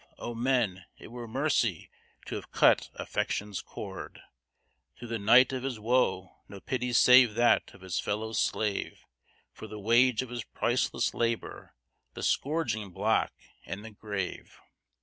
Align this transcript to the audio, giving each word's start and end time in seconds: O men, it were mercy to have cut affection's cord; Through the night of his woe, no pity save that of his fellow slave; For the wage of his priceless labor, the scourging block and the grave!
O 0.17 0.33
men, 0.33 0.85
it 0.97 1.09
were 1.09 1.27
mercy 1.27 1.91
to 2.25 2.33
have 2.33 2.51
cut 2.51 2.89
affection's 2.95 3.61
cord; 3.61 4.19
Through 4.97 5.09
the 5.09 5.19
night 5.19 5.53
of 5.53 5.61
his 5.61 5.79
woe, 5.79 6.37
no 6.49 6.59
pity 6.59 6.91
save 6.91 7.35
that 7.35 7.71
of 7.75 7.81
his 7.81 7.99
fellow 7.99 8.33
slave; 8.33 9.05
For 9.53 9.67
the 9.67 9.77
wage 9.77 10.23
of 10.23 10.29
his 10.29 10.43
priceless 10.43 11.13
labor, 11.13 11.75
the 12.15 12.23
scourging 12.23 12.89
block 12.89 13.31
and 13.63 13.85
the 13.85 13.91
grave! 13.91 14.59